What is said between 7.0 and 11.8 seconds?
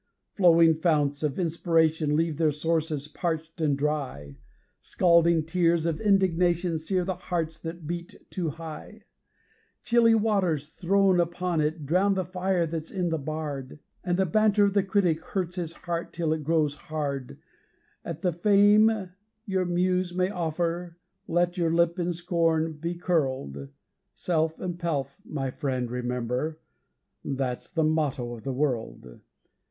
the hearts that beat too high; Chilly waters thrown upon